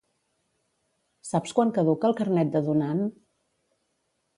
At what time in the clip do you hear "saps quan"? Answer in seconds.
1.29-1.75